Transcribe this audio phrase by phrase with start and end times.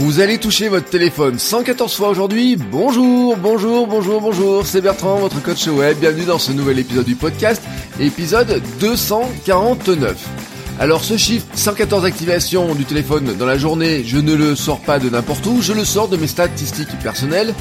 [0.00, 2.56] Vous allez toucher votre téléphone 114 fois aujourd'hui.
[2.56, 4.64] Bonjour, bonjour, bonjour, bonjour.
[4.64, 5.98] C'est Bertrand, votre coach web.
[5.98, 7.62] Bienvenue dans ce nouvel épisode du podcast,
[8.00, 10.16] épisode 249.
[10.78, 14.98] Alors ce chiffre, 114 activations du téléphone dans la journée, je ne le sors pas
[14.98, 17.54] de n'importe où, je le sors de mes statistiques personnelles,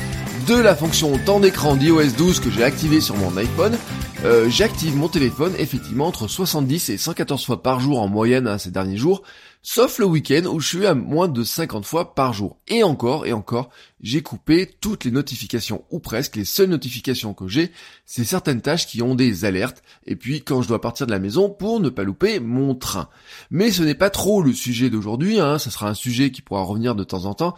[0.47, 3.77] de la fonction temps d'écran d'iOS 12 que j'ai activé sur mon iPhone.
[4.25, 8.57] Euh, j'active mon téléphone effectivement entre 70 et 114 fois par jour en moyenne hein,
[8.57, 9.23] ces derniers jours,
[9.61, 12.57] sauf le week-end où je suis à moins de 50 fois par jour.
[12.67, 13.69] Et encore, et encore,
[14.01, 17.71] j'ai coupé toutes les notifications, ou presque les seules notifications que j'ai,
[18.05, 21.19] c'est certaines tâches qui ont des alertes, et puis quand je dois partir de la
[21.19, 23.07] maison pour ne pas louper mon train.
[23.51, 26.63] Mais ce n'est pas trop le sujet d'aujourd'hui, hein, ça sera un sujet qui pourra
[26.63, 27.55] revenir de temps en temps,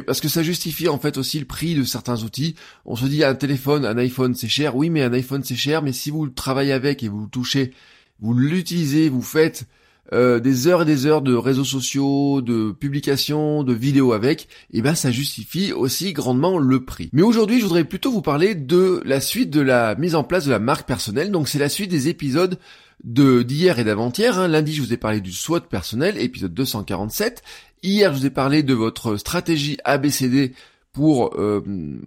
[0.00, 2.54] parce que ça justifie en fait aussi le prix de certains outils.
[2.84, 5.82] On se dit un téléphone, un iPhone c'est cher, oui mais un iPhone c'est cher,
[5.82, 7.72] mais si vous le travaillez avec et vous le touchez,
[8.20, 9.66] vous l'utilisez, vous faites
[10.12, 14.78] euh, des heures et des heures de réseaux sociaux, de publications, de vidéos avec, et
[14.78, 17.08] eh ben ça justifie aussi grandement le prix.
[17.14, 20.44] Mais aujourd'hui, je voudrais plutôt vous parler de la suite de la mise en place
[20.44, 21.30] de la marque personnelle.
[21.30, 22.58] Donc c'est la suite des épisodes
[23.02, 24.38] de d'hier et d'avant-hier.
[24.38, 24.48] Hein.
[24.48, 27.42] Lundi, je vous ai parlé du SWOT personnel, épisode 247.
[27.82, 30.52] Hier, je vous ai parlé de votre stratégie ABCD
[30.94, 31.60] pour euh,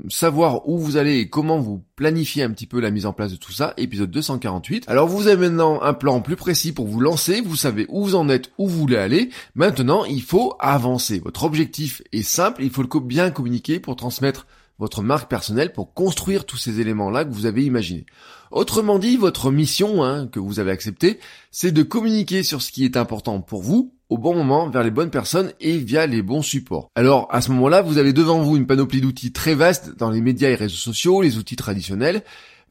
[0.08, 3.32] savoir où vous allez et comment vous planifiez un petit peu la mise en place
[3.32, 4.86] de tout ça, épisode 248.
[4.88, 8.16] Alors vous avez maintenant un plan plus précis pour vous lancer, vous savez où vous
[8.16, 9.30] en êtes, où vous voulez aller.
[9.56, 11.20] Maintenant, il faut avancer.
[11.20, 14.48] Votre objectif est simple, il faut le bien communiquer pour transmettre
[14.80, 18.06] votre marque personnelle, pour construire tous ces éléments-là que vous avez imaginés.
[18.52, 21.20] Autrement dit, votre mission, hein, que vous avez acceptée,
[21.52, 24.92] c'est de communiquer sur ce qui est important pour vous, au bon moment, vers les
[24.92, 26.90] bonnes personnes et via les bons supports.
[26.96, 30.22] Alors, à ce moment-là, vous avez devant vous une panoplie d'outils très vaste dans les
[30.22, 32.24] médias et réseaux sociaux, les outils traditionnels.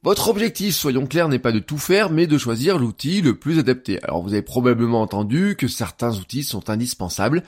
[0.02, 3.58] Votre objectif, soyons clairs, n'est pas de tout faire, mais de choisir l'outil le plus
[3.58, 4.02] adapté.
[4.04, 7.42] Alors, vous avez probablement entendu que certains outils sont indispensables.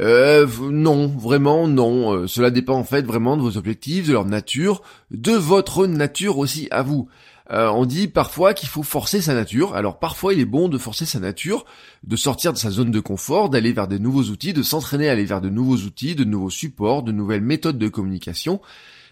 [0.00, 2.12] Euh, non, vraiment non.
[2.12, 6.38] Euh, cela dépend en fait vraiment de vos objectifs, de leur nature, de votre nature
[6.38, 7.08] aussi à vous.
[7.52, 9.74] Euh, on dit parfois qu'il faut forcer sa nature.
[9.74, 11.64] Alors parfois il est bon de forcer sa nature,
[12.04, 15.12] de sortir de sa zone de confort, d'aller vers des nouveaux outils, de s'entraîner à
[15.12, 18.60] aller vers de nouveaux outils, de nouveaux supports, de nouvelles méthodes de communication.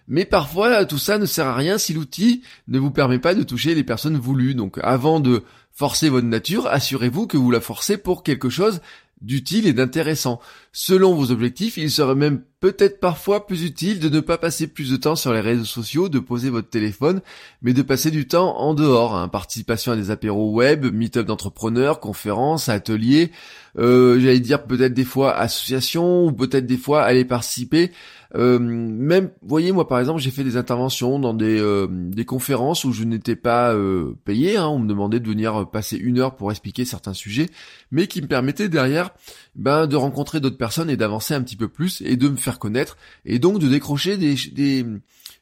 [0.09, 3.43] Mais parfois tout ça ne sert à rien si l'outil ne vous permet pas de
[3.43, 4.55] toucher les personnes voulues.
[4.55, 8.81] Donc avant de forcer votre nature, assurez-vous que vous la forcez pour quelque chose
[9.21, 10.41] d'utile et d'intéressant.
[10.73, 14.91] Selon vos objectifs, il serait même peut-être parfois plus utile de ne pas passer plus
[14.91, 17.21] de temps sur les réseaux sociaux, de poser votre téléphone,
[17.63, 19.15] mais de passer du temps en dehors.
[19.15, 19.29] Hein.
[19.29, 23.33] Participation à des apéros web, meet-up d'entrepreneurs, conférences, ateliers,
[23.79, 27.93] euh, j'allais dire peut-être des fois associations, ou peut-être des fois aller participer
[28.37, 32.85] euh, même, voyez, moi par exemple, j'ai fait des interventions dans des, euh, des conférences
[32.85, 34.57] où je n'étais pas euh, payé.
[34.57, 37.49] Hein, on me demandait de venir passer une heure pour expliquer certains sujets,
[37.93, 39.11] mais qui me permettaient derrière
[39.55, 42.59] ben, de rencontrer d'autres personnes et d'avancer un petit peu plus et de me faire
[42.59, 44.85] connaître et donc de décrocher des, des,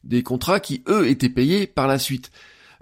[0.04, 2.30] des contrats qui eux étaient payés par la suite.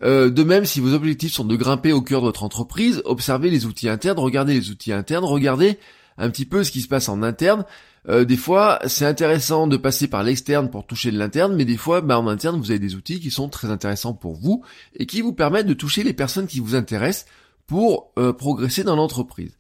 [0.02, 3.66] de même, si vos objectifs sont de grimper au cœur de votre entreprise, observez les
[3.66, 5.78] outils internes, regardez les outils internes, regardez
[6.20, 7.64] un petit peu ce qui se passe en interne
[8.08, 11.76] euh, des fois, c'est intéressant de passer par l'externe pour toucher de l'interne, mais des
[11.76, 14.64] fois, bah, en interne, vous avez des outils qui sont très intéressants pour vous
[14.96, 17.26] et qui vous permettent de toucher les personnes qui vous intéressent
[17.66, 19.56] pour euh, progresser dans l'entreprise.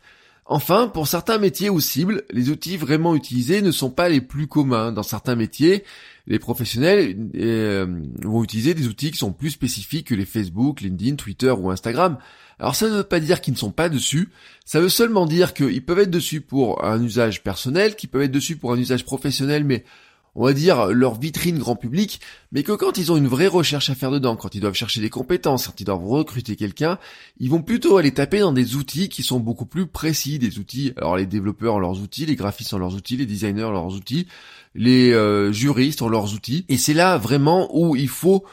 [0.52, 4.48] Enfin, pour certains métiers ou cibles, les outils vraiment utilisés ne sont pas les plus
[4.48, 4.90] communs.
[4.90, 5.84] Dans certains métiers,
[6.26, 7.86] les professionnels euh,
[8.22, 12.18] vont utiliser des outils qui sont plus spécifiques que les Facebook, LinkedIn, Twitter ou Instagram.
[12.58, 14.28] Alors ça ne veut pas dire qu'ils ne sont pas dessus,
[14.64, 18.32] ça veut seulement dire qu'ils peuvent être dessus pour un usage personnel, qu'ils peuvent être
[18.32, 19.84] dessus pour un usage professionnel, mais
[20.34, 22.20] on va dire leur vitrine grand public,
[22.52, 25.00] mais que quand ils ont une vraie recherche à faire dedans, quand ils doivent chercher
[25.00, 26.98] des compétences, quand ils doivent recruter quelqu'un,
[27.38, 30.92] ils vont plutôt aller taper dans des outils qui sont beaucoup plus précis, des outils,
[30.96, 33.94] alors les développeurs ont leurs outils, les graphistes ont leurs outils, les designers ont leurs
[33.94, 34.26] outils,
[34.74, 38.44] les euh, juristes ont leurs outils, et c'est là vraiment où il faut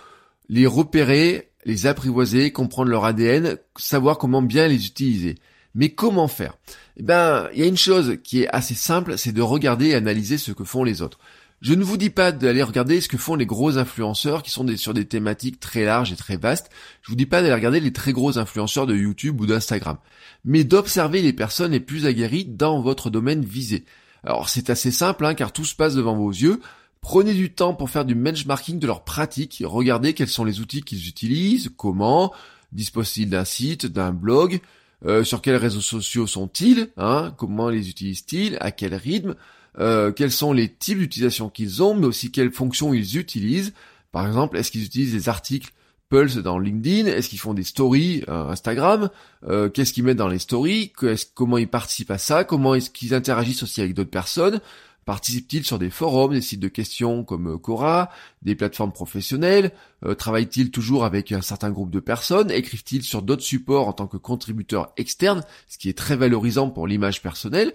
[0.49, 5.35] les repérer, les apprivoiser, comprendre leur ADN, savoir comment bien les utiliser.
[5.75, 6.57] Mais comment faire?
[6.97, 9.95] Eh ben, il y a une chose qui est assez simple, c'est de regarder et
[9.95, 11.19] analyser ce que font les autres.
[11.59, 14.65] Je ne vous dis pas d'aller regarder ce que font les gros influenceurs qui sont
[14.77, 16.69] sur des thématiques très larges et très vastes.
[17.01, 19.97] Je vous dis pas d'aller regarder les très gros influenceurs de YouTube ou d'Instagram.
[20.45, 23.85] Mais d'observer les personnes les plus aguerries dans votre domaine visé.
[24.23, 26.61] Alors c'est assez simple hein, car tout se passe devant vos yeux.
[27.01, 29.63] Prenez du temps pour faire du benchmarking de leurs pratiques.
[29.65, 32.33] Regardez quels sont les outils qu'ils utilisent, comment,
[32.71, 34.59] disposent-ils d'un site, d'un blog,
[35.05, 39.35] euh, sur quels réseaux sociaux sont-ils, hein, comment les utilisent-ils, à quel rythme,
[39.79, 43.73] euh, quels sont les types d'utilisation qu'ils ont, mais aussi quelles fonctions ils utilisent.
[44.11, 45.71] Par exemple, est-ce qu'ils utilisent des articles
[46.09, 47.07] Pulse dans LinkedIn?
[47.07, 49.09] Est-ce qu'ils font des stories euh, Instagram?
[49.47, 50.93] Euh, Qu'est-ce qu'ils mettent dans les stories?
[51.33, 52.43] Comment ils participent à ça?
[52.43, 54.61] Comment est-ce qu'ils interagissent aussi avec d'autres personnes?
[55.05, 58.09] Participent-ils sur des forums, des sites de questions comme Quora,
[58.41, 59.71] des plateformes professionnelles?
[60.17, 62.51] Travaillent-ils toujours avec un certain groupe de personnes?
[62.51, 66.87] Écrivent-ils sur d'autres supports en tant que contributeurs externes, ce qui est très valorisant pour
[66.87, 67.73] l'image personnelle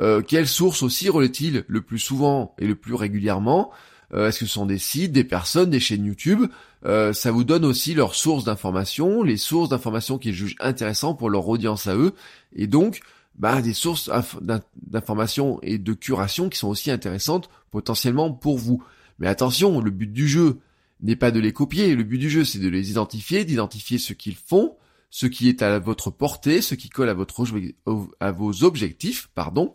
[0.00, 3.70] euh, quelles sources aussi relaient-ils le plus souvent et le plus régulièrement?
[4.14, 6.46] Euh, Est-ce que ce sont des sites, des personnes, des chaînes YouTube?
[6.84, 11.30] Euh, Ça vous donne aussi leurs sources d'informations, les sources d'informations qu'ils jugent intéressantes pour
[11.30, 12.14] leur audience à eux,
[12.54, 13.00] et donc
[13.38, 14.10] bah, des sources
[14.80, 18.82] d'informations et de curation qui sont aussi intéressantes potentiellement pour vous.
[19.18, 20.58] Mais attention, le but du jeu
[21.00, 24.12] n'est pas de les copier, le but du jeu c'est de les identifier, d'identifier ce
[24.12, 24.76] qu'ils font,
[25.12, 27.44] ce qui est à votre portée, ce qui colle à, votre,
[28.18, 29.74] à vos objectifs, pardon.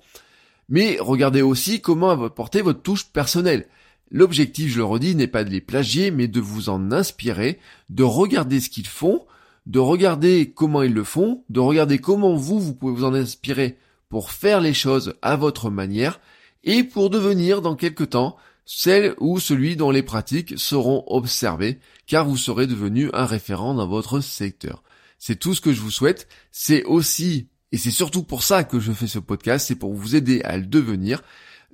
[0.67, 3.67] Mais regardez aussi comment portée votre touche personnelle.
[4.09, 8.03] L'objectif, je le redis, n'est pas de les plagier, mais de vous en inspirer, de
[8.03, 9.27] regarder ce qu'ils font,
[9.67, 13.77] de regarder comment ils le font, de regarder comment vous, vous pouvez vous en inspirer
[14.09, 16.19] pour faire les choses à votre manière,
[16.63, 22.25] et pour devenir dans quelque temps celle ou celui dont les pratiques seront observées, car
[22.25, 24.81] vous serez devenu un référent dans votre secteur.
[25.17, 26.27] C'est tout ce que je vous souhaite.
[26.51, 30.15] C'est aussi, et c'est surtout pour ça que je fais ce podcast, c'est pour vous
[30.15, 31.21] aider à le devenir.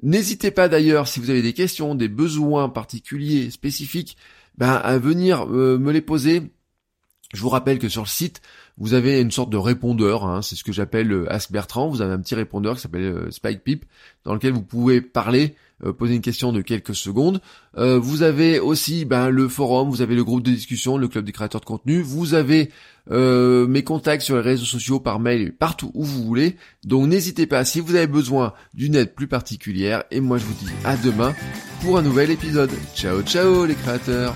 [0.01, 4.18] N'hésitez pas d'ailleurs, si vous avez des questions, des besoins particuliers, spécifiques,
[4.57, 6.51] ben, à venir euh, me les poser.
[7.34, 8.42] Je vous rappelle que sur le site,
[8.78, 12.01] vous avez une sorte de répondeur, hein, c'est ce que j'appelle euh, Ask Bertrand, vous
[12.01, 13.86] avez un petit répondeur qui s'appelle euh, SpikePip,
[14.24, 15.56] dans lequel vous pouvez parler,
[15.91, 17.41] poser une question de quelques secondes.
[17.75, 21.31] vous avez aussi ben, le forum, vous avez le groupe de discussion, le club des
[21.31, 22.71] créateurs de contenu, vous avez
[23.09, 26.56] mes contacts sur les réseaux sociaux, par mail, partout où vous voulez.
[26.85, 30.53] Donc n'hésitez pas si vous avez besoin d'une aide plus particulière, et moi je vous
[30.53, 31.33] dis à demain
[31.81, 32.71] pour un nouvel épisode.
[32.95, 34.35] Ciao ciao les créateurs